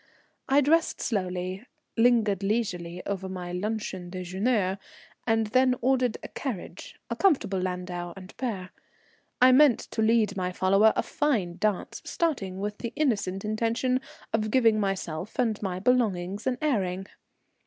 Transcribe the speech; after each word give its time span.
I 0.49 0.61
dressed 0.61 0.99
slowly, 0.99 1.63
lingered 1.95 2.41
leisurely 2.41 3.05
over 3.05 3.29
my 3.29 3.51
luncheon 3.51 4.09
déjeuner, 4.09 4.79
and 5.27 5.45
then 5.45 5.75
ordered 5.79 6.17
a 6.23 6.27
carriage, 6.27 6.95
a 7.11 7.15
comfortable 7.15 7.59
landau 7.59 8.11
and 8.17 8.35
pair. 8.37 8.71
I 9.43 9.51
meant 9.51 9.81
to 9.81 10.01
lead 10.01 10.35
my 10.35 10.51
follower 10.53 10.91
a 10.95 11.03
fine 11.03 11.57
dance, 11.57 12.01
starting 12.03 12.59
with 12.59 12.79
the 12.79 12.93
innocent 12.95 13.45
intention 13.45 14.01
of 14.33 14.49
giving 14.49 14.79
myself 14.79 15.37
and 15.37 15.61
my 15.61 15.77
belongings 15.77 16.47
an 16.47 16.57
airing. 16.63 17.05